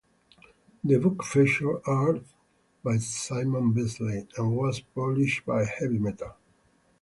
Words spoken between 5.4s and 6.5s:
by Heavy Metal.